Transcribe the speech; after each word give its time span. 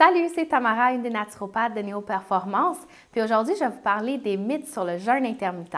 Salut, 0.00 0.28
c'est 0.32 0.46
Tamara, 0.46 0.92
une 0.92 1.02
des 1.02 1.10
naturopathes 1.10 1.74
de 1.74 1.80
Néo 1.80 2.00
Performance. 2.00 2.76
Puis 3.10 3.20
aujourd'hui, 3.20 3.54
je 3.58 3.64
vais 3.64 3.70
vous 3.70 3.82
parler 3.82 4.16
des 4.16 4.36
mythes 4.36 4.68
sur 4.68 4.84
le 4.84 4.96
jeûne 4.96 5.26
intermittent. 5.26 5.74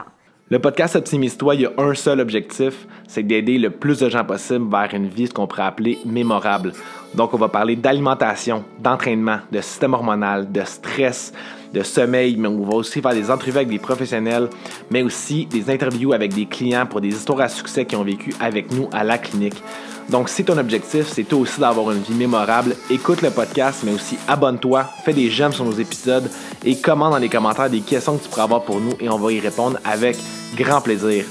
Le 0.50 0.58
podcast 0.58 0.94
Optimise-toi, 0.94 1.54
il 1.54 1.60
y 1.62 1.64
a 1.64 1.70
un 1.78 1.94
seul 1.94 2.20
objectif, 2.20 2.86
c'est 3.08 3.22
d'aider 3.22 3.56
le 3.56 3.70
plus 3.70 4.00
de 4.00 4.10
gens 4.10 4.22
possible 4.22 4.70
vers 4.70 4.92
une 4.92 5.06
vie, 5.06 5.26
ce 5.26 5.32
qu'on 5.32 5.46
pourrait 5.46 5.62
appeler 5.62 5.98
mémorable. 6.04 6.72
Donc, 7.14 7.32
on 7.32 7.38
va 7.38 7.48
parler 7.48 7.76
d'alimentation, 7.76 8.62
d'entraînement, 8.78 9.38
de 9.50 9.62
système 9.62 9.94
hormonal, 9.94 10.52
de 10.52 10.64
stress, 10.64 11.32
de 11.72 11.82
sommeil, 11.82 12.36
mais 12.36 12.48
on 12.48 12.62
va 12.62 12.74
aussi 12.74 13.00
faire 13.00 13.12
des 13.12 13.30
entrevues 13.30 13.56
avec 13.56 13.68
des 13.68 13.78
professionnels, 13.78 14.48
mais 14.90 15.02
aussi 15.02 15.46
des 15.46 15.70
interviews 15.70 16.12
avec 16.12 16.34
des 16.34 16.46
clients 16.46 16.86
pour 16.86 17.00
des 17.00 17.08
histoires 17.08 17.40
à 17.40 17.48
succès 17.48 17.84
qui 17.84 17.96
ont 17.96 18.04
vécu 18.04 18.34
avec 18.40 18.72
nous 18.72 18.88
à 18.92 19.04
la 19.04 19.18
clinique. 19.18 19.62
Donc, 20.08 20.28
si 20.28 20.44
ton 20.44 20.58
objectif, 20.58 21.06
c'est 21.06 21.22
toi 21.22 21.38
aussi 21.38 21.60
d'avoir 21.60 21.92
une 21.92 22.02
vie 22.02 22.14
mémorable, 22.14 22.74
écoute 22.90 23.22
le 23.22 23.30
podcast, 23.30 23.82
mais 23.84 23.92
aussi 23.92 24.18
abonne-toi, 24.26 24.84
fais 25.04 25.12
des 25.12 25.30
j'aime 25.30 25.52
sur 25.52 25.64
nos 25.64 25.72
épisodes 25.72 26.28
et 26.64 26.76
commente 26.80 27.12
dans 27.12 27.18
les 27.18 27.28
commentaires 27.28 27.70
des 27.70 27.80
questions 27.80 28.16
que 28.16 28.24
tu 28.24 28.28
pourras 28.28 28.42
avoir 28.42 28.64
pour 28.64 28.80
nous 28.80 28.92
et 28.98 29.08
on 29.08 29.18
va 29.18 29.32
y 29.32 29.38
répondre 29.38 29.78
avec 29.84 30.16
grand 30.56 30.80
plaisir. 30.80 31.24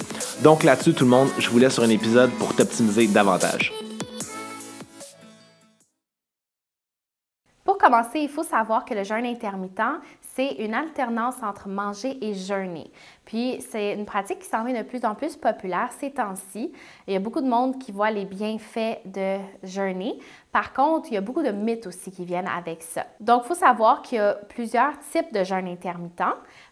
Donc 0.43 0.63
là-dessus, 0.63 0.93
tout 0.93 1.03
le 1.03 1.09
monde, 1.09 1.27
je 1.37 1.49
vous 1.49 1.59
laisse 1.59 1.73
sur 1.73 1.83
un 1.83 1.89
épisode 1.89 2.31
pour 2.39 2.55
t'optimiser 2.55 3.07
davantage. 3.07 3.73
Pour 7.65 7.77
commencer, 7.77 8.19
il 8.19 8.29
faut 8.29 8.43
savoir 8.43 8.85
que 8.85 8.93
le 8.93 9.03
jeûne 9.03 9.25
intermittent, 9.25 9.99
c'est 10.35 10.53
une 10.53 10.73
alternance 10.73 11.35
entre 11.43 11.67
manger 11.67 12.17
et 12.23 12.33
jeûner. 12.33 12.91
Puis, 13.25 13.63
c'est 13.69 13.93
une 13.93 14.05
pratique 14.05 14.39
qui 14.39 14.47
s'en 14.47 14.63
vient 14.63 14.77
de 14.77 14.87
plus 14.87 15.03
en 15.05 15.15
plus 15.15 15.35
populaire 15.35 15.89
ces 15.99 16.11
temps-ci. 16.11 16.71
Il 17.07 17.13
y 17.13 17.15
a 17.15 17.19
beaucoup 17.19 17.41
de 17.41 17.49
monde 17.49 17.79
qui 17.79 17.91
voit 17.91 18.11
les 18.11 18.25
bienfaits 18.25 19.05
de 19.05 19.37
jeûner. 19.63 20.19
Par 20.51 20.73
contre, 20.73 21.09
il 21.11 21.15
y 21.15 21.17
a 21.17 21.21
beaucoup 21.21 21.43
de 21.43 21.51
mythes 21.51 21.87
aussi 21.87 22.11
qui 22.11 22.25
viennent 22.25 22.47
avec 22.47 22.83
ça. 22.83 23.05
Donc, 23.19 23.41
il 23.45 23.47
faut 23.49 23.55
savoir 23.55 24.01
qu'il 24.01 24.17
y 24.17 24.21
a 24.21 24.33
plusieurs 24.33 24.97
types 25.11 25.33
de 25.33 25.43
jeûne 25.43 25.67
intermittent. 25.67 26.23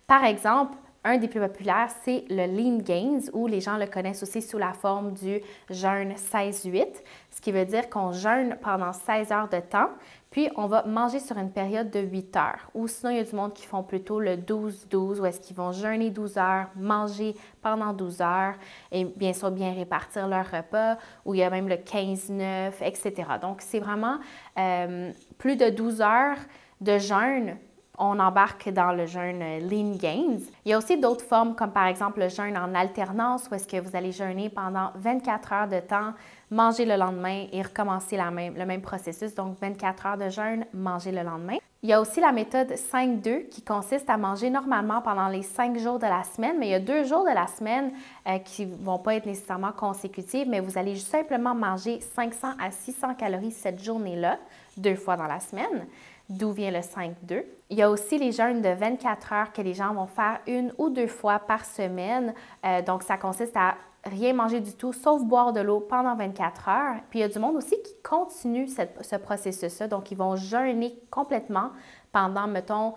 Par 0.07 0.23
exemple, 0.23 0.77
un 1.03 1.17
des 1.17 1.27
plus 1.27 1.39
populaires, 1.39 1.89
c'est 2.03 2.25
le 2.29 2.45
Lean 2.45 2.79
Gains, 2.79 3.31
ou 3.31 3.47
les 3.47 3.61
gens 3.61 3.77
le 3.77 3.85
connaissent 3.85 4.23
aussi 4.23 4.41
sous 4.41 4.57
la 4.57 4.73
forme 4.73 5.13
du 5.13 5.39
jeûne 5.69 6.13
16-8, 6.13 6.85
ce 7.31 7.41
qui 7.41 7.51
veut 7.51 7.65
dire 7.65 7.89
qu'on 7.89 8.11
jeûne 8.11 8.57
pendant 8.61 8.91
16 8.91 9.31
heures 9.31 9.47
de 9.47 9.59
temps, 9.59 9.89
puis, 10.29 10.49
on 10.55 10.67
va 10.67 10.83
manger 10.83 11.19
sur 11.19 11.37
une 11.37 11.51
période 11.51 11.89
de 11.89 11.99
8 11.99 12.35
heures. 12.35 12.69
Ou 12.73 12.87
sinon, 12.87 13.11
il 13.11 13.17
y 13.17 13.19
a 13.19 13.23
du 13.23 13.35
monde 13.35 13.53
qui 13.53 13.65
font 13.65 13.81
plutôt 13.81 14.19
le 14.19 14.35
12-12, 14.35 15.21
où 15.21 15.25
est-ce 15.25 15.39
qu'ils 15.39 15.55
vont 15.55 15.71
jeûner 15.71 16.09
12 16.09 16.37
heures, 16.37 16.67
manger 16.75 17.33
pendant 17.61 17.93
12 17.93 18.21
heures, 18.21 18.55
et 18.91 19.05
bien 19.05 19.31
sûr, 19.31 19.51
bien 19.51 19.73
répartir 19.73 20.27
leur 20.27 20.45
repas. 20.51 20.97
Ou 21.25 21.33
il 21.33 21.39
y 21.39 21.43
a 21.43 21.49
même 21.49 21.69
le 21.69 21.75
15-9, 21.75 22.73
etc. 22.81 23.13
Donc, 23.41 23.61
c'est 23.61 23.79
vraiment 23.79 24.17
euh, 24.59 25.11
plus 25.37 25.55
de 25.55 25.69
12 25.69 26.01
heures 26.01 26.39
de 26.81 26.97
jeûne 26.97 27.57
on 27.97 28.19
embarque 28.19 28.69
dans 28.69 28.91
le 28.91 29.05
jeûne 29.05 29.39
Lean 29.69 29.95
Gains. 29.97 30.39
Il 30.65 30.71
y 30.71 30.73
a 30.73 30.77
aussi 30.77 30.97
d'autres 30.97 31.25
formes, 31.25 31.55
comme 31.55 31.71
par 31.71 31.87
exemple 31.87 32.19
le 32.19 32.29
jeûne 32.29 32.57
en 32.57 32.73
alternance, 32.75 33.47
où 33.49 33.55
est-ce 33.55 33.67
que 33.67 33.79
vous 33.79 33.95
allez 33.95 34.11
jeûner 34.11 34.49
pendant 34.49 34.91
24 34.95 35.53
heures 35.53 35.67
de 35.67 35.79
temps, 35.79 36.13
manger 36.51 36.85
le 36.85 36.95
lendemain 36.95 37.45
et 37.51 37.61
recommencer 37.61 38.17
le 38.17 38.65
même 38.65 38.81
processus, 38.81 39.33
donc 39.33 39.59
24 39.59 40.05
heures 40.05 40.17
de 40.17 40.29
jeûne, 40.29 40.65
manger 40.73 41.11
le 41.11 41.23
lendemain. 41.23 41.57
Il 41.87 41.91
y 41.91 41.93
a 41.93 42.01
aussi 42.01 42.19
la 42.19 42.33
méthode 42.33 42.73
5-2 42.73 43.47
qui 43.47 43.61
consiste 43.61 44.09
à 44.09 44.17
manger 44.17 44.49
normalement 44.49 45.01
pendant 45.01 45.29
les 45.29 45.41
5 45.41 45.77
jours 45.77 45.99
de 45.99 46.05
la 46.05 46.21
semaine, 46.25 46.57
mais 46.59 46.67
il 46.67 46.71
y 46.71 46.73
a 46.73 46.81
deux 46.81 47.05
jours 47.05 47.23
de 47.23 47.33
la 47.33 47.47
semaine 47.47 47.93
euh, 48.27 48.39
qui 48.39 48.65
ne 48.65 48.75
vont 48.75 48.99
pas 48.99 49.15
être 49.15 49.25
nécessairement 49.25 49.71
consécutifs, 49.71 50.49
mais 50.49 50.59
vous 50.59 50.77
allez 50.77 50.97
simplement 50.97 51.55
manger 51.55 52.01
500 52.01 52.55
à 52.59 52.71
600 52.71 53.15
calories 53.15 53.51
cette 53.51 53.81
journée-là, 53.81 54.37
deux 54.75 54.95
fois 54.95 55.15
dans 55.15 55.27
la 55.27 55.39
semaine 55.39 55.87
d'où 56.29 56.51
vient 56.51 56.71
le 56.71 56.79
5-2. 56.79 57.43
Il 57.69 57.77
y 57.77 57.81
a 57.81 57.89
aussi 57.89 58.17
les 58.17 58.31
jeûnes 58.31 58.61
de 58.61 58.69
24 58.69 59.33
heures 59.33 59.53
que 59.53 59.61
les 59.61 59.73
gens 59.73 59.93
vont 59.93 60.07
faire 60.07 60.39
une 60.45 60.73
ou 60.77 60.89
deux 60.89 61.07
fois 61.07 61.39
par 61.39 61.63
semaine. 61.63 62.33
Euh, 62.65 62.81
donc, 62.81 63.03
ça 63.03 63.17
consiste 63.17 63.55
à 63.55 63.75
rien 64.07 64.33
manger 64.33 64.59
du 64.59 64.73
tout, 64.73 64.93
sauf 64.93 65.23
boire 65.23 65.53
de 65.53 65.59
l'eau 65.59 65.79
pendant 65.79 66.15
24 66.15 66.69
heures. 66.69 66.95
Puis 67.09 67.19
il 67.19 67.21
y 67.21 67.25
a 67.25 67.27
du 67.27 67.39
monde 67.39 67.55
aussi 67.55 67.75
qui 67.81 67.93
continue 68.03 68.67
ce 68.67 69.15
processus-là. 69.15 69.87
Donc, 69.87 70.11
ils 70.11 70.17
vont 70.17 70.35
jeûner 70.35 70.99
complètement 71.11 71.71
pendant, 72.11 72.47
mettons, 72.47 72.93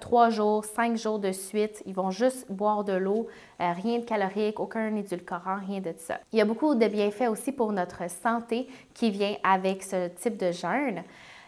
trois 0.00 0.30
jours, 0.30 0.64
cinq 0.64 0.96
jours 0.96 1.18
de 1.18 1.32
suite. 1.32 1.82
Ils 1.86 1.94
vont 1.94 2.10
juste 2.10 2.50
boire 2.50 2.84
de 2.84 2.92
l'eau, 2.92 3.26
euh, 3.60 3.72
rien 3.72 3.98
de 3.98 4.04
calorique, 4.04 4.60
aucun 4.60 4.94
édulcorant, 4.96 5.58
rien 5.66 5.80
de 5.80 5.92
ça. 5.98 6.18
Il 6.32 6.38
y 6.38 6.42
a 6.42 6.44
beaucoup 6.44 6.74
de 6.74 6.86
bienfaits 6.86 7.28
aussi 7.28 7.52
pour 7.52 7.72
notre 7.72 8.08
santé 8.10 8.68
qui 8.94 9.10
vient 9.10 9.34
avec 9.42 9.82
ce 9.82 10.08
type 10.08 10.36
de 10.36 10.52
jeûne. 10.52 11.02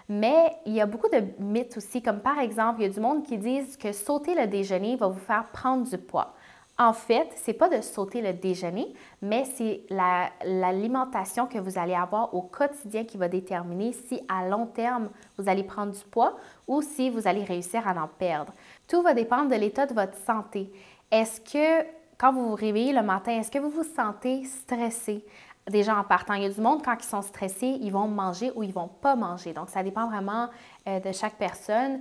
Mais 0.08 0.56
il 0.66 0.72
y 0.72 0.80
a 0.80 0.86
beaucoup 0.86 1.08
de 1.08 1.22
mythes 1.38 1.76
aussi, 1.76 2.02
comme 2.02 2.18
par 2.18 2.40
exemple, 2.40 2.80
il 2.80 2.82
y 2.82 2.90
a 2.90 2.92
du 2.92 3.00
monde 3.00 3.22
qui 3.22 3.38
disent 3.38 3.76
que 3.76 3.92
sauter 3.92 4.34
le 4.34 4.48
déjeuner 4.48 4.96
va 4.96 5.06
vous 5.06 5.20
faire 5.20 5.46
prendre 5.52 5.88
du 5.88 5.98
poids. 5.98 6.34
En 6.80 6.94
fait, 6.94 7.28
ce 7.36 7.50
n'est 7.50 7.56
pas 7.58 7.68
de 7.68 7.82
sauter 7.82 8.22
le 8.22 8.32
déjeuner, 8.32 8.94
mais 9.20 9.44
c'est 9.44 9.82
l'alimentation 9.90 11.46
que 11.46 11.58
vous 11.58 11.78
allez 11.78 11.92
avoir 11.92 12.32
au 12.34 12.40
quotidien 12.40 13.04
qui 13.04 13.18
va 13.18 13.28
déterminer 13.28 13.92
si 13.92 14.22
à 14.30 14.48
long 14.48 14.64
terme 14.64 15.10
vous 15.36 15.50
allez 15.50 15.62
prendre 15.62 15.92
du 15.92 16.02
poids 16.10 16.38
ou 16.66 16.80
si 16.80 17.10
vous 17.10 17.28
allez 17.28 17.44
réussir 17.44 17.86
à 17.86 17.92
en 18.02 18.08
perdre. 18.08 18.54
Tout 18.88 19.02
va 19.02 19.12
dépendre 19.12 19.50
de 19.50 19.56
l'état 19.56 19.84
de 19.84 19.92
votre 19.92 20.16
santé. 20.16 20.72
Est-ce 21.10 21.42
que 21.42 21.86
quand 22.16 22.32
vous 22.32 22.48
vous 22.48 22.54
réveillez 22.54 22.94
le 22.94 23.02
matin, 23.02 23.32
est-ce 23.32 23.50
que 23.50 23.58
vous 23.58 23.70
vous 23.70 23.84
sentez 23.84 24.44
stressé? 24.44 25.22
déjà 25.68 25.96
en 25.96 26.04
partant. 26.04 26.34
Il 26.34 26.42
y 26.42 26.46
a 26.46 26.50
du 26.50 26.60
monde, 26.60 26.82
quand 26.84 26.96
ils 26.98 27.06
sont 27.06 27.22
stressés, 27.22 27.78
ils 27.80 27.92
vont 27.92 28.08
manger 28.08 28.50
ou 28.54 28.62
ils 28.62 28.72
vont 28.72 28.88
pas 28.88 29.14
manger. 29.14 29.52
Donc, 29.52 29.68
ça 29.68 29.82
dépend 29.82 30.08
vraiment 30.08 30.48
euh, 30.88 31.00
de 31.00 31.12
chaque 31.12 31.36
personne. 31.36 32.00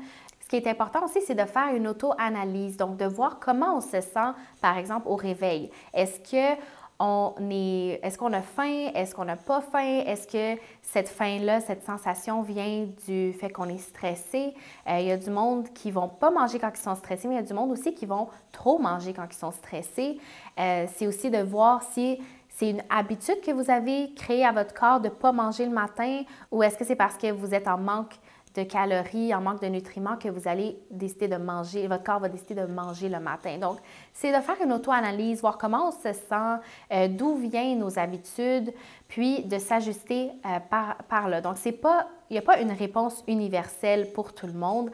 Ce 0.49 0.57
qui 0.57 0.63
est 0.63 0.67
important 0.67 1.05
aussi, 1.05 1.21
c'est 1.21 1.35
de 1.35 1.45
faire 1.45 1.75
une 1.75 1.87
auto-analyse, 1.87 2.75
donc 2.75 2.97
de 2.97 3.05
voir 3.05 3.37
comment 3.39 3.77
on 3.77 3.81
se 3.81 4.01
sent, 4.01 4.31
par 4.59 4.79
exemple, 4.79 5.07
au 5.07 5.15
réveil. 5.15 5.69
Est-ce 5.93 6.19
que 6.21 6.59
on 6.97 7.35
est, 7.51 7.99
est-ce 8.01 8.17
qu'on 8.17 8.33
a 8.33 8.41
faim? 8.41 8.89
Est-ce 8.95 9.13
qu'on 9.13 9.25
n'a 9.25 9.35
pas 9.35 9.61
faim? 9.61 10.01
Est-ce 10.07 10.27
que 10.27 10.59
cette 10.81 11.07
faim-là, 11.07 11.61
cette 11.61 11.83
sensation 11.83 12.41
vient 12.41 12.87
du 13.07 13.31
fait 13.33 13.51
qu'on 13.51 13.69
est 13.69 13.77
stressé? 13.77 14.55
Euh, 14.87 14.97
il 14.99 15.05
y 15.05 15.11
a 15.11 15.17
du 15.17 15.29
monde 15.29 15.71
qui 15.71 15.91
vont 15.91 16.09
pas 16.09 16.31
manger 16.31 16.57
quand 16.57 16.71
ils 16.73 16.81
sont 16.81 16.95
stressés, 16.95 17.27
mais 17.27 17.35
il 17.35 17.37
y 17.37 17.41
a 17.41 17.45
du 17.45 17.53
monde 17.53 17.69
aussi 17.69 17.93
qui 17.93 18.07
vont 18.07 18.27
trop 18.51 18.79
manger 18.79 19.13
quand 19.13 19.27
ils 19.29 19.37
sont 19.37 19.51
stressés. 19.51 20.17
Euh, 20.59 20.87
c'est 20.95 21.05
aussi 21.05 21.29
de 21.29 21.43
voir 21.43 21.83
si 21.83 22.19
c'est 22.49 22.71
une 22.71 22.83
habitude 22.89 23.39
que 23.41 23.51
vous 23.51 23.69
avez 23.69 24.13
créée 24.15 24.43
à 24.43 24.51
votre 24.51 24.73
corps 24.73 24.99
de 24.99 25.09
ne 25.09 25.13
pas 25.13 25.31
manger 25.31 25.65
le 25.65 25.71
matin 25.71 26.23
ou 26.51 26.63
est-ce 26.63 26.75
que 26.75 26.83
c'est 26.83 26.95
parce 26.95 27.17
que 27.17 27.31
vous 27.31 27.53
êtes 27.53 27.67
en 27.67 27.77
manque 27.77 28.15
de 28.59 28.69
calories, 28.69 29.33
en 29.33 29.41
manque 29.41 29.61
de 29.61 29.67
nutriments 29.67 30.17
que 30.17 30.29
vous 30.29 30.47
allez 30.47 30.77
décider 30.91 31.27
de 31.27 31.37
manger, 31.37 31.87
votre 31.87 32.03
corps 32.03 32.19
va 32.19 32.29
décider 32.29 32.55
de 32.55 32.65
manger 32.65 33.09
le 33.09 33.19
matin. 33.19 33.57
Donc, 33.57 33.77
c'est 34.13 34.35
de 34.35 34.41
faire 34.41 34.57
une 34.63 34.73
auto-analyse, 34.73 35.41
voir 35.41 35.57
comment 35.57 35.89
on 35.89 35.91
se 35.91 36.13
sent, 36.13 36.59
euh, 36.91 37.07
d'où 37.07 37.35
viennent 37.35 37.79
nos 37.79 37.97
habitudes, 37.97 38.73
puis 39.07 39.43
de 39.43 39.57
s'ajuster 39.57 40.31
euh, 40.45 40.59
par, 41.07 41.29
là. 41.29 41.41
Donc, 41.41 41.55
pas, 41.81 42.07
il 42.29 42.33
n'y 42.33 42.39
a 42.39 42.41
pas 42.41 42.59
une 42.59 42.71
réponse 42.71 43.23
universelle 43.27 44.11
pour 44.13 44.33
tout 44.33 44.47
le 44.47 44.53
monde. 44.53 44.91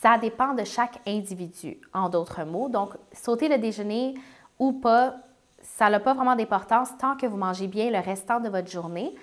Ça 0.00 0.18
dépend 0.18 0.54
de 0.54 0.64
chaque 0.64 1.00
individu, 1.06 1.80
en 1.92 2.08
d'autres 2.08 2.44
mots. 2.44 2.68
Donc, 2.68 2.90
sauter 3.12 3.48
le 3.48 3.58
déjeuner 3.58 4.14
ou 4.58 4.72
pas, 4.72 5.16
ça 5.60 5.90
n'a 5.90 6.00
pas 6.00 6.14
vraiment 6.14 6.36
d'importance 6.36 6.90
tant 6.98 7.16
que 7.16 7.26
vous 7.26 7.36
mangez 7.36 7.66
bien 7.66 7.90
le 7.90 7.98
restant 7.98 8.40
de 8.40 8.48
votre 8.48 8.70
journée. 8.70 9.14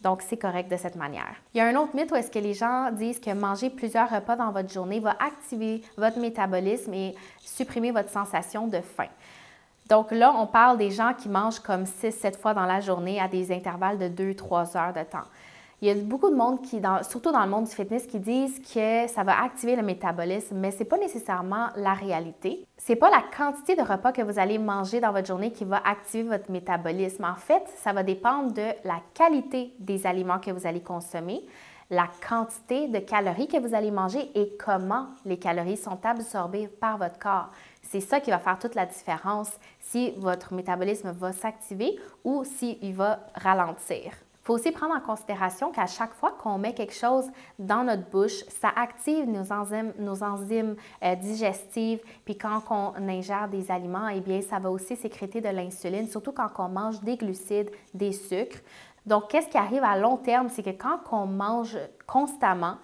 Donc, 0.00 0.22
c'est 0.22 0.38
correct 0.38 0.70
de 0.70 0.76
cette 0.76 0.96
manière. 0.96 1.34
Il 1.54 1.58
y 1.58 1.60
a 1.60 1.66
un 1.66 1.76
autre 1.76 1.94
mythe 1.94 2.10
où 2.10 2.14
est-ce 2.14 2.30
que 2.30 2.38
les 2.38 2.54
gens 2.54 2.90
disent 2.90 3.20
que 3.20 3.32
manger 3.32 3.68
plusieurs 3.68 4.08
repas 4.08 4.36
dans 4.36 4.50
votre 4.50 4.72
journée 4.72 4.98
va 4.98 5.16
activer 5.20 5.82
votre 5.96 6.18
métabolisme 6.18 6.94
et 6.94 7.14
supprimer 7.38 7.90
votre 7.90 8.08
sensation 8.08 8.66
de 8.66 8.80
faim. 8.80 9.08
Donc 9.88 10.12
là, 10.12 10.32
on 10.36 10.46
parle 10.46 10.78
des 10.78 10.90
gens 10.90 11.12
qui 11.12 11.28
mangent 11.28 11.58
comme 11.58 11.82
6-7 11.82 12.38
fois 12.38 12.54
dans 12.54 12.64
la 12.64 12.80
journée 12.80 13.20
à 13.20 13.28
des 13.28 13.52
intervalles 13.52 13.98
de 13.98 14.32
2-3 14.32 14.76
heures 14.78 14.92
de 14.92 15.02
temps. 15.02 15.26
Il 15.82 15.88
y 15.88 15.90
a 15.90 15.94
beaucoup 15.94 16.28
de 16.28 16.34
monde 16.34 16.60
qui, 16.60 16.78
surtout 17.08 17.32
dans 17.32 17.42
le 17.42 17.48
monde 17.48 17.64
du 17.64 17.70
fitness, 17.74 18.06
qui 18.06 18.20
disent 18.20 18.60
que 18.60 19.08
ça 19.08 19.22
va 19.22 19.42
activer 19.42 19.76
le 19.76 19.82
métabolisme, 19.82 20.58
mais 20.58 20.72
ce 20.72 20.80
n'est 20.80 20.84
pas 20.84 20.98
nécessairement 20.98 21.68
la 21.74 21.94
réalité. 21.94 22.66
Ce 22.76 22.92
n'est 22.92 22.96
pas 22.96 23.08
la 23.08 23.22
quantité 23.34 23.76
de 23.76 23.80
repas 23.80 24.12
que 24.12 24.20
vous 24.20 24.38
allez 24.38 24.58
manger 24.58 25.00
dans 25.00 25.10
votre 25.10 25.26
journée 25.26 25.52
qui 25.52 25.64
va 25.64 25.78
activer 25.78 26.24
votre 26.24 26.50
métabolisme. 26.50 27.24
En 27.24 27.34
fait, 27.34 27.62
ça 27.78 27.94
va 27.94 28.02
dépendre 28.02 28.52
de 28.52 28.66
la 28.84 29.00
qualité 29.14 29.74
des 29.78 30.06
aliments 30.06 30.38
que 30.38 30.50
vous 30.50 30.66
allez 30.66 30.82
consommer, 30.82 31.40
la 31.88 32.08
quantité 32.28 32.86
de 32.88 32.98
calories 32.98 33.48
que 33.48 33.58
vous 33.58 33.74
allez 33.74 33.90
manger 33.90 34.30
et 34.34 34.52
comment 34.62 35.06
les 35.24 35.38
calories 35.38 35.78
sont 35.78 35.98
absorbées 36.04 36.68
par 36.68 36.98
votre 36.98 37.18
corps. 37.18 37.48
C'est 37.82 38.00
ça 38.00 38.20
qui 38.20 38.30
va 38.30 38.38
faire 38.38 38.58
toute 38.58 38.74
la 38.74 38.84
différence 38.84 39.50
si 39.80 40.10
votre 40.18 40.52
métabolisme 40.52 41.10
va 41.10 41.32
s'activer 41.32 41.98
ou 42.22 42.44
s'il 42.44 42.94
va 42.94 43.20
ralentir. 43.34 44.12
Faut 44.50 44.56
aussi 44.56 44.72
prendre 44.72 44.96
en 44.96 45.00
considération 45.00 45.70
qu'à 45.70 45.86
chaque 45.86 46.12
fois 46.12 46.32
qu'on 46.32 46.58
met 46.58 46.74
quelque 46.74 46.92
chose 46.92 47.30
dans 47.60 47.84
notre 47.84 48.10
bouche, 48.10 48.42
ça 48.48 48.72
active 48.74 49.30
nos 49.30 49.52
enzymes, 49.52 49.92
nos 49.96 50.24
enzymes 50.24 50.74
euh, 51.04 51.14
digestives. 51.14 52.00
Puis 52.24 52.36
quand 52.36 52.60
on 52.68 53.08
ingère 53.08 53.48
des 53.48 53.70
aliments, 53.70 54.08
eh 54.08 54.18
bien, 54.18 54.42
ça 54.42 54.58
va 54.58 54.68
aussi 54.68 54.96
sécréter 54.96 55.40
de 55.40 55.50
l'insuline, 55.50 56.08
surtout 56.08 56.32
quand 56.32 56.48
on 56.58 56.68
mange 56.68 57.00
des 57.02 57.16
glucides, 57.16 57.70
des 57.94 58.10
sucres. 58.10 58.58
Donc, 59.06 59.28
qu'est-ce 59.28 59.48
qui 59.48 59.56
arrive 59.56 59.84
à 59.84 59.96
long 59.96 60.16
terme, 60.16 60.48
c'est 60.48 60.64
que 60.64 60.70
quand 60.70 60.98
on 61.12 61.26
mange 61.26 61.78
constamment, 62.08 62.74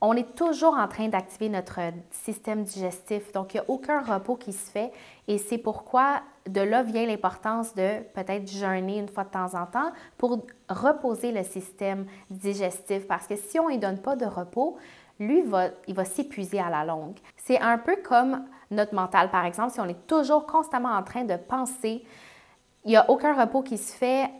on 0.00 0.14
est 0.14 0.36
toujours 0.36 0.74
en 0.74 0.86
train 0.86 1.08
d'activer 1.08 1.48
notre 1.48 1.80
système 2.12 2.62
digestif. 2.62 3.32
Donc, 3.32 3.54
il 3.54 3.56
n'y 3.56 3.60
a 3.62 3.64
aucun 3.66 4.02
repos 4.02 4.36
qui 4.36 4.52
se 4.52 4.70
fait. 4.70 4.92
Et 5.26 5.38
c'est 5.38 5.58
pourquoi 5.58 6.20
de 6.48 6.60
là 6.60 6.82
vient 6.82 7.06
l'importance 7.06 7.74
de 7.74 8.00
peut-être 8.14 8.50
jeûner 8.50 8.98
une 8.98 9.08
fois 9.08 9.24
de 9.24 9.30
temps 9.30 9.54
en 9.54 9.66
temps 9.66 9.92
pour 10.16 10.46
reposer 10.68 11.32
le 11.32 11.44
système 11.44 12.06
digestif. 12.30 13.06
Parce 13.06 13.26
que 13.26 13.36
si 13.36 13.58
on 13.58 13.66
ne 13.66 13.72
lui 13.72 13.78
donne 13.78 13.98
pas 13.98 14.16
de 14.16 14.26
repos, 14.26 14.76
lui, 15.20 15.44
il 15.86 15.94
va 15.94 16.04
s'épuiser 16.04 16.60
à 16.60 16.70
la 16.70 16.84
longue. 16.84 17.18
C'est 17.36 17.60
un 17.60 17.78
peu 17.78 17.96
comme 18.02 18.44
notre 18.70 18.94
mental, 18.94 19.30
par 19.30 19.44
exemple, 19.44 19.72
si 19.72 19.80
on 19.80 19.88
est 19.88 20.06
toujours 20.06 20.46
constamment 20.46 20.90
en 20.90 21.02
train 21.02 21.24
de 21.24 21.36
penser 21.36 22.04
il 22.88 22.92
n'y 22.92 22.96
a 22.96 23.10
aucun 23.10 23.38
repos 23.38 23.60
qui 23.60 23.76
se 23.76 23.92
fait 23.92 24.30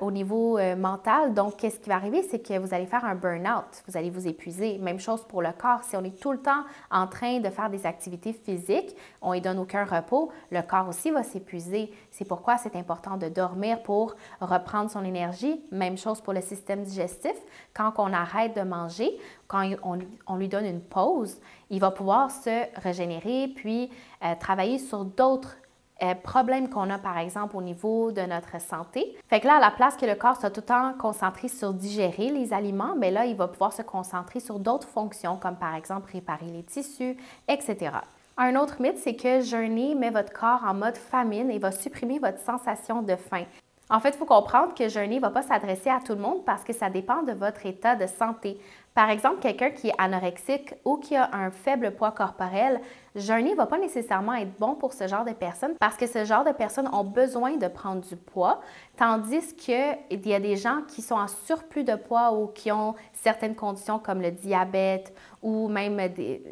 au 0.00 0.10
niveau 0.10 0.56
euh, 0.56 0.76
mental. 0.76 1.34
Donc, 1.34 1.58
qu'est-ce 1.58 1.78
qui 1.78 1.90
va 1.90 1.96
arriver? 1.96 2.22
C'est 2.22 2.38
que 2.38 2.58
vous 2.58 2.72
allez 2.72 2.86
faire 2.86 3.04
un 3.04 3.14
burn-out. 3.14 3.82
Vous 3.86 3.98
allez 3.98 4.08
vous 4.08 4.26
épuiser. 4.26 4.78
Même 4.78 4.98
chose 4.98 5.22
pour 5.28 5.42
le 5.42 5.50
corps. 5.52 5.82
Si 5.82 5.94
on 5.94 6.02
est 6.02 6.18
tout 6.18 6.32
le 6.32 6.40
temps 6.40 6.64
en 6.90 7.06
train 7.06 7.40
de 7.40 7.50
faire 7.50 7.68
des 7.68 7.84
activités 7.84 8.32
physiques, 8.32 8.96
on 9.20 9.34
ne 9.34 9.40
donne 9.40 9.58
aucun 9.58 9.84
repos, 9.84 10.30
le 10.50 10.62
corps 10.62 10.88
aussi 10.88 11.10
va 11.10 11.22
s'épuiser. 11.22 11.92
C'est 12.10 12.24
pourquoi 12.24 12.56
c'est 12.56 12.76
important 12.76 13.18
de 13.18 13.28
dormir 13.28 13.82
pour 13.82 14.16
reprendre 14.40 14.90
son 14.90 15.04
énergie. 15.04 15.60
Même 15.70 15.98
chose 15.98 16.22
pour 16.22 16.32
le 16.32 16.40
système 16.40 16.84
digestif. 16.84 17.36
Quand 17.74 17.92
on 17.98 18.14
arrête 18.14 18.56
de 18.56 18.62
manger, 18.62 19.18
quand 19.48 19.68
on, 19.82 20.36
lui 20.36 20.48
donne 20.48 20.64
une 20.64 20.80
pause, 20.80 21.42
il 21.68 21.78
va 21.78 21.90
pouvoir 21.90 22.30
se 22.30 22.80
régénérer 22.80 23.48
puis 23.54 23.90
euh, 24.24 24.34
travailler 24.40 24.78
sur 24.78 25.04
d'autres 25.04 25.58
euh, 26.02 26.14
problèmes 26.14 26.68
qu'on 26.68 26.90
a, 26.90 26.98
par 26.98 27.18
exemple, 27.18 27.56
au 27.56 27.62
niveau 27.62 28.12
de 28.12 28.20
notre 28.22 28.60
santé. 28.60 29.16
Fait 29.28 29.40
que 29.40 29.46
là, 29.46 29.56
à 29.56 29.60
la 29.60 29.70
place 29.70 29.96
que 29.96 30.06
le 30.06 30.14
corps 30.14 30.36
soit 30.36 30.50
tout 30.50 30.60
le 30.60 30.66
temps 30.66 30.92
concentré 30.98 31.48
sur 31.48 31.72
digérer 31.72 32.30
les 32.30 32.52
aliments, 32.52 32.94
mais 32.96 33.10
là, 33.10 33.26
il 33.26 33.34
va 33.34 33.48
pouvoir 33.48 33.72
se 33.72 33.82
concentrer 33.82 34.38
sur 34.38 34.60
d'autres 34.60 34.86
fonctions, 34.86 35.36
comme 35.36 35.56
par 35.56 35.74
exemple 35.74 36.12
réparer 36.12 36.46
les 36.46 36.62
tissus, 36.62 37.16
etc. 37.48 37.90
Un 38.36 38.54
autre 38.54 38.80
mythe, 38.80 38.98
c'est 38.98 39.16
que 39.16 39.40
jeûner 39.40 39.96
met 39.96 40.10
votre 40.10 40.32
corps 40.32 40.62
en 40.64 40.72
mode 40.72 40.96
famine 40.96 41.50
et 41.50 41.58
va 41.58 41.72
supprimer 41.72 42.20
votre 42.20 42.38
sensation 42.38 43.02
de 43.02 43.16
faim. 43.16 43.44
En 43.90 44.00
fait, 44.00 44.10
il 44.10 44.16
faut 44.16 44.26
comprendre 44.26 44.74
que 44.74 44.88
jeûner 44.88 45.16
ne 45.16 45.20
va 45.20 45.30
pas 45.30 45.42
s'adresser 45.42 45.90
à 45.90 45.98
tout 45.98 46.12
le 46.14 46.20
monde 46.20 46.44
parce 46.44 46.62
que 46.62 46.72
ça 46.72 46.90
dépend 46.90 47.22
de 47.22 47.32
votre 47.32 47.64
état 47.64 47.96
de 47.96 48.06
santé. 48.06 48.60
Par 48.94 49.10
exemple, 49.10 49.40
quelqu'un 49.40 49.70
qui 49.70 49.88
est 49.88 49.94
anorexique 49.96 50.74
ou 50.84 50.98
qui 50.98 51.16
a 51.16 51.30
un 51.32 51.50
faible 51.50 51.92
poids 51.92 52.12
corporel, 52.12 52.80
jeûner 53.18 53.52
ne 53.52 53.56
va 53.56 53.66
pas 53.66 53.78
nécessairement 53.78 54.34
être 54.34 54.56
bon 54.58 54.74
pour 54.74 54.92
ce 54.92 55.06
genre 55.06 55.24
de 55.24 55.32
personnes 55.32 55.74
parce 55.78 55.96
que 55.96 56.06
ce 56.06 56.24
genre 56.24 56.44
de 56.44 56.52
personnes 56.52 56.88
ont 56.92 57.04
besoin 57.04 57.56
de 57.56 57.68
prendre 57.68 58.00
du 58.00 58.16
poids, 58.16 58.60
tandis 58.96 59.54
qu'il 59.54 59.98
y 60.10 60.34
a 60.34 60.40
des 60.40 60.56
gens 60.56 60.82
qui 60.86 61.02
sont 61.02 61.14
en 61.14 61.28
surplus 61.28 61.84
de 61.84 61.94
poids 61.96 62.32
ou 62.32 62.48
qui 62.48 62.72
ont 62.72 62.94
certaines 63.12 63.54
conditions 63.54 63.98
comme 63.98 64.20
le 64.20 64.30
diabète 64.30 65.14
ou 65.42 65.68
même 65.68 66.00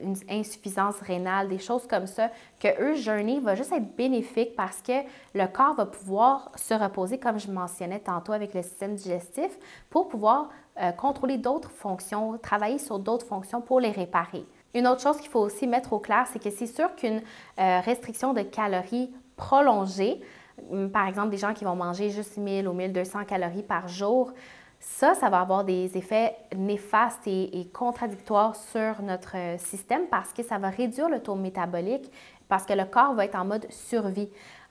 une 0.03 0.17
insuffisance 0.31 0.97
rénale, 1.01 1.49
des 1.49 1.59
choses 1.59 1.87
comme 1.87 2.07
ça, 2.07 2.31
que 2.61 2.69
eux, 2.81 2.95
jeûner 2.95 3.41
va 3.41 3.55
juste 3.55 3.73
être 3.73 3.97
bénéfique 3.97 4.55
parce 4.57 4.81
que 4.81 4.93
le 5.35 5.47
corps 5.47 5.75
va 5.75 5.87
pouvoir 5.87 6.53
se 6.55 6.75
reposer, 6.75 7.19
comme 7.19 7.39
je 7.39 7.51
mentionnais 7.51 7.99
tantôt 8.01 8.33
avec 8.33 8.55
le 8.55 8.63
système 8.63 8.95
digestif, 8.95 9.59
pour 9.91 10.09
pouvoir 10.09 10.51
euh, 10.81 10.93
contrôler 10.93 11.39
d'autres 11.39 11.71
fonctions, 11.71 12.39
travailler 12.39 12.79
sur 12.79 12.99
d'autres 12.99 13.27
fonctions 13.27 13.61
pour 13.61 13.81
les 13.81 13.91
réparer. 13.91 14.45
Une 14.77 14.87
autre 14.87 15.01
chose 15.01 15.17
qu'il 15.17 15.31
faut 15.31 15.41
aussi 15.41 15.67
mettre 15.67 15.95
au 15.95 15.99
clair, 15.99 16.27
c'est 16.31 16.39
que 16.39 16.51
c'est 16.51 16.67
sûr 16.67 16.95
qu'une 16.97 17.23
euh, 17.59 17.81
restriction 17.81 18.35
de 18.35 18.43
calories 18.43 19.11
prolongée, 19.35 20.21
hum, 20.71 20.91
par 20.91 21.09
exemple 21.09 21.31
des 21.31 21.39
gens 21.39 21.55
qui 21.55 21.65
vont 21.65 21.75
manger 21.75 22.11
juste 22.11 22.37
1000 22.37 22.69
ou 22.69 22.75
1200 22.75 23.25
calories 23.25 23.63
par 23.63 23.89
jour, 23.89 24.35
ça, 24.79 25.15
ça 25.15 25.31
va 25.31 25.41
avoir 25.41 25.65
des 25.65 25.97
effets 25.97 26.37
néfastes 26.55 27.27
et, 27.27 27.71
contradictoires 27.73 28.55
sur 28.55 29.01
notre 29.01 29.39
euh, 29.39 29.57
système 29.57 30.09
parce 30.11 30.35
que 30.35 30.43
ça 30.43 30.59
va 30.59 30.69
réduire 30.69 31.09
le 31.09 31.21
taux 31.21 31.37
métabolique, 31.37 32.13
parce 32.47 32.67
que 32.67 32.75
le 32.75 32.85
corps 32.85 33.15
va 33.15 33.25
être 33.25 33.35
en 33.35 33.47
mode 33.47 33.67
survie. 33.71 34.29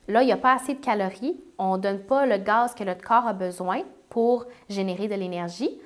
Là, 0.07 0.21
il 0.21 0.27
n'y 0.27 0.31
a 0.31 0.37
pas 0.37 0.53
assez 0.53 0.75
de 0.75 0.81
calories, 0.81 1.35
on 1.57 1.77
ne 1.77 1.81
donne 1.81 1.99
pas 2.01 2.27
le 2.27 2.37
gaz 2.37 2.75
que 2.75 2.83
notre 2.83 3.01
corps 3.03 3.25
a 3.25 3.33
besoin 3.33 3.81
pour 4.09 4.45
générer 4.69 5.07
de 5.07 5.15
l'énergie. 5.15 5.79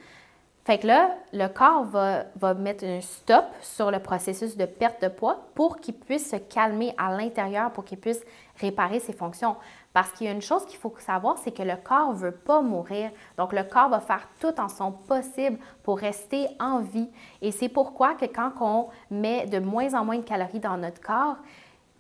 Fait 0.65 0.77
que 0.77 0.88
là, 0.88 1.15
le 1.33 1.47
corps 1.47 1.85
va, 1.85 2.53
mettre 2.53 2.83
un 2.83 3.01
stop 3.01 3.45
sur 3.61 3.89
le 3.89 4.00
processus 4.00 4.56
de 4.56 4.65
perte 4.65 5.01
de 5.01 5.07
poids 5.07 5.47
pour 5.56 5.79
qu'il 5.79 5.95
puisse 5.95 6.29
se 6.29 6.35
calmer 6.35 6.94
à 6.97 7.15
l'intérieur, 7.15 7.71
pour 7.71 7.85
qu'il 7.85 7.97
puisse 7.97 8.21
réparer 8.59 9.00
ses 9.00 9.13
fonctions. 9.13 9.56
Parce 9.94 10.11
qu'il 10.11 10.27
y 10.27 10.29
a 10.29 10.33
une 10.33 10.41
chose 10.41 10.65
qu'il 10.65 10.77
faut 10.77 10.94
savoir, 11.00 11.38
c'est 11.39 11.51
que 11.51 11.63
le 11.63 11.75
corps 11.75 12.13
ne 12.13 12.17
veut 12.19 12.31
pas 12.31 12.61
mourir. 12.61 13.09
Donc, 13.38 13.53
le 13.53 13.63
corps 13.63 13.89
va 13.89 14.00
faire 14.00 14.27
tout 14.39 14.59
en 14.59 14.69
son 14.69 14.91
possible 14.91 15.57
pour 15.81 15.97
rester 15.97 16.47
en 16.59 16.79
vie. 16.81 17.09
Et 17.41 17.51
c'est 17.51 17.69
pourquoi 17.69 18.13
que 18.13 18.25
quand 18.25 18.51
on 18.59 18.89
met 19.09 19.47
de 19.47 19.59
moins 19.59 19.94
en 19.95 20.06
moins 20.06 20.17
de 20.17 20.23
calories 20.23 20.59
dans 20.59 20.77
notre 20.77 21.01
corps, 21.01 21.38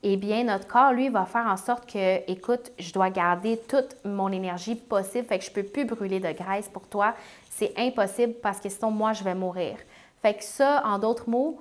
eh 0.01 0.15
bien, 0.15 0.45
notre 0.45 0.67
corps, 0.67 0.93
lui, 0.93 1.09
va 1.09 1.25
faire 1.25 1.45
en 1.47 1.57
sorte 1.57 1.91
que, 1.91 2.31
écoute, 2.31 2.71
je 2.79 2.93
dois 2.93 3.09
garder 3.09 3.59
toute 3.67 3.95
mon 4.05 4.31
énergie 4.31 4.75
possible, 4.75 5.27
fait 5.27 5.39
que 5.39 5.45
je 5.45 5.49
ne 5.49 5.55
peux 5.55 5.63
plus 5.63 5.85
brûler 5.85 6.19
de 6.19 6.31
graisse 6.31 6.69
pour 6.69 6.87
toi. 6.87 7.13
C'est 7.49 7.73
impossible 7.77 8.33
parce 8.41 8.59
que 8.59 8.69
sinon, 8.69 8.91
moi, 8.91 9.11
je 9.11 9.23
vais 9.23 9.35
mourir. 9.35 9.75
Fait 10.21 10.35
que 10.35 10.43
ça, 10.43 10.81
en 10.85 10.99
d'autres 10.99 11.29
mots, 11.29 11.59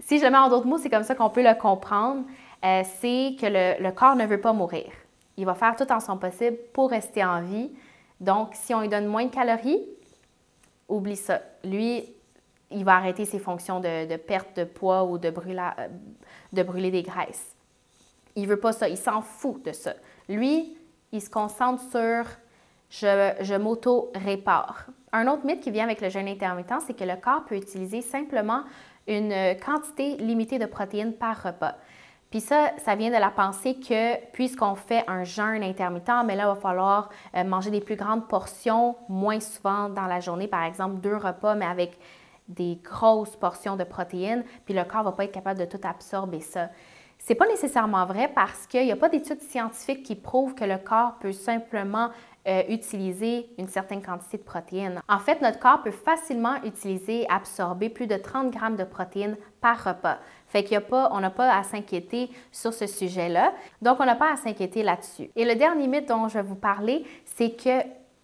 si 0.00 0.18
je 0.18 0.24
le 0.24 0.30
mets 0.30 0.38
en 0.38 0.48
d'autres 0.48 0.66
mots, 0.66 0.78
c'est 0.78 0.90
comme 0.90 1.02
ça 1.02 1.14
qu'on 1.14 1.30
peut 1.30 1.42
le 1.42 1.54
comprendre, 1.54 2.24
euh, 2.64 2.82
c'est 3.00 3.36
que 3.38 3.46
le, 3.82 3.90
corps 3.90 4.16
ne 4.16 4.26
veut 4.26 4.40
pas 4.40 4.52
mourir. 4.52 4.90
Il 5.36 5.44
va 5.44 5.54
faire 5.54 5.76
tout 5.76 5.90
en 5.92 6.00
son 6.00 6.16
possible 6.16 6.56
pour 6.72 6.90
rester 6.90 7.24
en 7.24 7.42
vie. 7.42 7.70
Donc, 8.20 8.50
si 8.54 8.74
on 8.74 8.80
lui 8.80 8.88
donne 8.88 9.06
moins 9.06 9.26
de 9.26 9.30
calories, 9.30 9.82
oublie 10.88 11.16
ça. 11.16 11.40
Lui, 11.64 12.04
il 12.70 12.84
va 12.84 12.96
arrêter 12.96 13.24
ses 13.24 13.38
fonctions 13.38 13.80
de, 13.80 14.16
perte 14.16 14.56
de 14.56 14.64
poids 14.64 15.04
ou 15.04 15.18
de 15.18 15.28
euh, 15.28 15.88
de 16.52 16.62
brûler 16.62 16.90
des 16.90 17.02
graisses. 17.02 17.53
Il 18.36 18.46
veut 18.46 18.58
pas 18.58 18.72
ça, 18.72 18.88
il 18.88 18.96
s'en 18.96 19.22
fout 19.22 19.64
de 19.64 19.72
ça. 19.72 19.94
Lui, 20.28 20.76
il 21.12 21.22
se 21.22 21.30
concentre 21.30 21.82
sur 21.90 22.24
je, 22.90 23.32
je 23.40 23.54
m'auto-répare. 23.54 24.86
Un 25.12 25.26
autre 25.28 25.46
mythe 25.46 25.60
qui 25.60 25.70
vient 25.70 25.84
avec 25.84 26.00
le 26.00 26.08
jeûne 26.08 26.28
intermittent, 26.28 26.82
c'est 26.86 26.96
que 26.96 27.04
le 27.04 27.16
corps 27.16 27.44
peut 27.44 27.56
utiliser 27.56 28.02
simplement 28.02 28.62
une 29.06 29.56
quantité 29.64 30.16
limitée 30.16 30.58
de 30.58 30.66
protéines 30.66 31.12
par 31.12 31.42
repas. 31.42 31.76
Puis 32.34 32.40
ça, 32.40 32.72
ça 32.84 32.96
vient 32.96 33.10
de 33.10 33.16
la 33.16 33.30
pensée 33.30 33.76
que 33.76 34.16
puisqu'on 34.32 34.74
fait 34.74 35.04
un 35.06 35.22
jeûne 35.22 35.62
intermittent, 35.62 36.24
mais 36.26 36.34
là, 36.34 36.42
il 36.42 36.54
va 36.54 36.56
falloir 36.56 37.08
euh, 37.36 37.44
manger 37.44 37.70
des 37.70 37.80
plus 37.80 37.94
grandes 37.94 38.26
portions 38.26 38.96
moins 39.08 39.38
souvent 39.38 39.88
dans 39.88 40.06
la 40.06 40.18
journée, 40.18 40.48
par 40.48 40.64
exemple 40.64 40.96
deux 40.96 41.16
repas, 41.16 41.54
mais 41.54 41.64
avec 41.64 41.96
des 42.48 42.80
grosses 42.82 43.36
portions 43.36 43.76
de 43.76 43.84
protéines, 43.84 44.42
puis 44.64 44.74
le 44.74 44.82
corps 44.82 45.04
ne 45.04 45.04
va 45.04 45.12
pas 45.12 45.24
être 45.26 45.32
capable 45.32 45.60
de 45.60 45.64
tout 45.64 45.78
absorber 45.84 46.40
ça. 46.40 46.70
C'est 47.26 47.34
pas 47.34 47.46
nécessairement 47.46 48.04
vrai 48.04 48.30
parce 48.34 48.66
qu'il 48.66 48.84
n'y 48.84 48.92
a 48.92 48.96
pas 48.96 49.08
d'études 49.08 49.40
scientifiques 49.40 50.02
qui 50.02 50.14
prouvent 50.14 50.54
que 50.54 50.64
le 50.64 50.76
corps 50.76 51.14
peut 51.20 51.32
simplement 51.32 52.10
euh, 52.46 52.62
utiliser 52.68 53.48
une 53.56 53.66
certaine 53.66 54.02
quantité 54.02 54.36
de 54.36 54.42
protéines. 54.42 55.00
En 55.08 55.18
fait, 55.18 55.40
notre 55.40 55.58
corps 55.58 55.82
peut 55.82 55.90
facilement 55.90 56.62
utiliser, 56.64 57.26
absorber 57.30 57.88
plus 57.88 58.06
de 58.06 58.16
30 58.16 58.50
grammes 58.50 58.76
de 58.76 58.84
protéines 58.84 59.38
par 59.62 59.82
repas. 59.82 60.18
Fait 60.48 60.64
qu'il 60.64 60.74
y 60.74 60.76
a 60.76 60.82
pas, 60.82 61.08
on 61.12 61.20
n'a 61.20 61.30
pas 61.30 61.50
à 61.56 61.62
s'inquiéter 61.62 62.28
sur 62.52 62.74
ce 62.74 62.86
sujet-là. 62.86 63.54
Donc, 63.80 64.00
on 64.00 64.04
n'a 64.04 64.16
pas 64.16 64.30
à 64.30 64.36
s'inquiéter 64.36 64.82
là-dessus. 64.82 65.30
Et 65.34 65.46
le 65.46 65.54
dernier 65.54 65.88
mythe 65.88 66.06
dont 66.06 66.28
je 66.28 66.34
vais 66.34 66.42
vous 66.42 66.56
parler, 66.56 67.06
c'est 67.24 67.56
que 67.56 67.80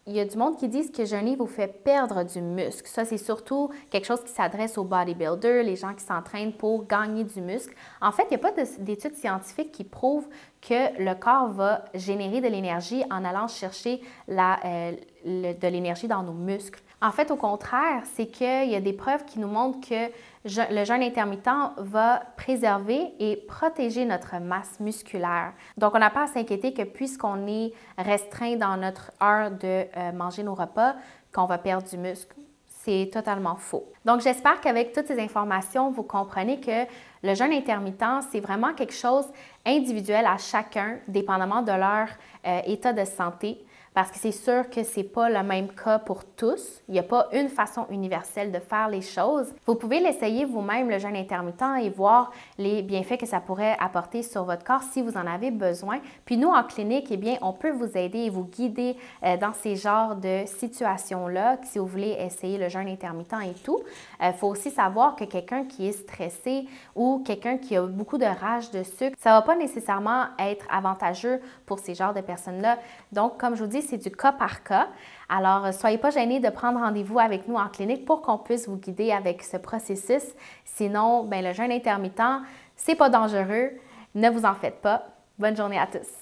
il 0.07 0.14
y 0.14 0.21
a 0.21 0.25
du 0.25 0.37
monde 0.37 0.57
qui 0.57 0.69
dit 0.69 0.90
que 0.90 1.04
jeûner 1.04 1.37
vous 1.37 1.47
fait 1.47 1.69
perdre 1.69 2.25
du 2.25 2.40
muscle. 2.40 2.88
Ça, 2.88 3.04
c'est 3.04 3.19
surtout 3.19 3.71
quelque 3.90 4.07
chose 4.07 4.23
qui 4.23 4.33
s'adresse 4.33 4.78
aux 4.78 4.85
bodybuilders, 4.85 5.62
les 5.62 5.76
gens 5.76 5.95
qui 5.95 6.04
s'entraînent 6.04 6.52
pour 6.52 6.87
gagner 6.87 7.25
du 7.25 7.40
muscle. 7.40 7.75
En 8.00 8.11
fait, 8.11 8.25
il 8.25 8.37
n'y 8.37 8.37
a 8.37 8.50
pas 8.50 8.52
d'études 8.78 9.14
scientifiques 9.14 9.73
qui 9.73 9.85
prouvent 9.85 10.28
que 10.61 10.99
le 11.02 11.14
corps 11.14 11.50
va 11.50 11.85
générer 11.95 12.40
de 12.40 12.49
l'énergie 12.49 13.04
en 13.11 13.25
allant 13.25 13.47
chercher 13.47 14.00
euh, 14.28 14.92
de 15.25 15.69
l'énergie 15.69 16.09
dans 16.09 16.23
nos 16.23 16.33
muscles. 16.33 16.83
En 17.02 17.12
fait, 17.12 17.30
au 17.30 17.37
contraire, 17.37 18.02
c'est 18.14 18.26
qu'il 18.26 18.69
y 18.69 18.75
a 18.75 18.80
des 18.80 18.92
preuves 18.92 19.25
qui 19.25 19.38
nous 19.38 19.49
montrent 19.49 19.80
que 19.80 20.11
le 20.45 20.85
jeûne 20.85 21.02
intermittent 21.02 21.49
va 21.78 22.23
préserver 22.37 23.14
et 23.19 23.37
protéger 23.37 24.04
notre 24.04 24.38
masse 24.38 24.78
musculaire. 24.80 25.54
Donc, 25.78 25.95
on 25.95 25.99
n'a 25.99 26.11
pas 26.11 26.25
à 26.25 26.26
s'inquiéter 26.26 26.75
que 26.75 26.83
puisqu'on 26.83 27.47
est 27.47 27.73
restreint 27.97 28.57
dans 28.57 28.76
notre 28.76 29.12
heure 29.23 29.50
de 29.50 29.87
euh, 29.97 30.12
manger 30.12 30.42
nos 30.42 30.54
repas, 30.54 30.95
qu'on 31.33 31.47
va 31.47 31.57
perdre 31.57 31.88
du 31.88 31.97
muscle. 31.97 32.35
C'est 32.66 33.09
totalement 33.12 33.57
faux. 33.57 33.90
Donc, 34.04 34.21
j'espère 34.21 34.61
qu'avec 34.61 34.92
toutes 34.92 35.07
ces 35.07 35.21
informations, 35.21 35.90
vous 35.90 36.02
comprenez 36.02 36.61
que 36.61 36.85
le 37.23 37.35
jeûne 37.35 37.52
intermittent, 37.52 38.25
c'est 38.30 38.40
vraiment 38.40 38.75
quelque 38.75 38.95
chose 38.95 39.26
individuel 39.64 40.26
à 40.26 40.37
chacun, 40.37 40.99
dépendamment 41.09 41.62
de 41.62 41.73
leur 41.73 42.09
euh, 42.47 42.61
état 42.66 42.92
de 42.92 43.04
santé 43.04 43.64
parce 43.94 44.11
que 44.11 44.18
c'est 44.18 44.32
sûr 44.32 44.70
que 44.70 44.85
c'est 44.85 45.04
pas 45.04 45.28
le 45.28 45.42
même 45.42 45.68
cas 45.68 45.99
pour 45.99 46.25
tous. 46.25 46.80
Il 46.88 46.92
n'y 46.92 47.00
a 47.00 47.04
pas 47.04 47.28
une 47.32 47.49
façon 47.49 47.87
universelle 47.90 48.52
de 48.52 48.61
faire 48.61 48.88
les 48.88 49.00
choses. 49.00 49.52
Vous 49.66 49.75
pouvez 49.75 49.99
l'essayer 49.99 50.44
vous-même, 50.44 50.88
le 50.88 50.99
jeûne 50.99 51.16
intermittent, 51.16 51.62
et 51.82 51.90
voir 51.90 52.30
les 52.56 52.82
bienfaits 52.82 53.18
que 53.18 53.26
ça 53.26 53.40
pourrait 53.40 53.76
apporter 53.80 54.23
sur 54.23 54.44
votre 54.44 54.64
corps 54.64 54.82
si 54.82 55.02
vous 55.02 55.16
en 55.16 55.26
avez 55.26 55.50
besoin. 55.50 56.00
Puis 56.25 56.37
nous, 56.37 56.49
en 56.49 56.62
clinique, 56.62 57.09
eh 57.11 57.16
bien, 57.16 57.37
on 57.42 57.52
peut 57.52 57.70
vous 57.70 57.97
aider 57.97 58.20
et 58.20 58.30
vous 58.30 58.44
guider 58.44 58.97
euh, 59.25 59.37
dans 59.37 59.52
ces 59.52 59.75
genres 59.75 60.14
de 60.14 60.44
situations-là, 60.47 61.59
si 61.64 61.78
vous 61.78 61.87
voulez 61.87 62.16
essayer 62.20 62.59
le 62.59 62.68
jeûne 62.68 62.88
intermittent 62.88 63.35
et 63.44 63.54
tout. 63.64 63.80
Il 64.20 64.26
euh, 64.26 64.32
faut 64.32 64.49
aussi 64.49 64.70
savoir 64.70 65.16
que 65.16 65.25
quelqu'un 65.25 65.64
qui 65.64 65.88
est 65.88 65.92
stressé 65.92 66.66
ou 66.94 67.23
quelqu'un 67.25 67.59
qui 67.59 67.76
a 67.76 67.82
beaucoup 67.82 68.18
de 68.18 68.25
rage 68.25 68.70
de 68.70 68.85
sucre, 68.85 69.16
ça 69.18 69.30
ne 69.30 69.35
va 69.37 69.42
pas 69.42 69.56
nécessairement 69.56 70.26
être 70.38 70.64
avantageux 70.70 71.40
pour 71.66 71.80
ces 71.80 71.94
genres 71.94 72.14
de 72.14 72.20
personnes-là. 72.20 72.78
Donc, 73.12 73.38
comme 73.38 73.56
je 73.56 73.64
vous 73.64 73.70
dis, 73.70 73.79
c'est 73.82 73.99
du 73.99 74.10
cas 74.10 74.32
par 74.32 74.62
cas. 74.62 74.88
Alors, 75.28 75.66
euh, 75.66 75.72
soyez 75.72 75.99
pas 75.99 76.10
gênés 76.10 76.40
de 76.40 76.49
prendre 76.50 76.80
rendez-vous 76.80 77.18
avec 77.18 77.46
nous 77.49 77.56
en 77.56 77.68
clinique 77.68 78.04
pour 78.04 78.22
qu'on 78.22 78.38
puisse 78.38 78.68
vous 78.68 78.76
guider 78.76 79.12
avec 79.12 79.42
ce 79.42 79.56
processus. 79.56 80.25
Sinon, 80.64 81.25
ben, 81.25 81.44
le 81.44 81.52
jeûne 81.52 81.72
intermittent, 81.72 82.42
c'est 82.76 82.94
pas 82.94 83.08
dangereux. 83.08 83.70
Ne 84.14 84.28
vous 84.30 84.44
en 84.44 84.54
faites 84.54 84.80
pas. 84.80 85.06
Bonne 85.38 85.56
journée 85.56 85.78
à 85.78 85.87
tous. 85.87 86.19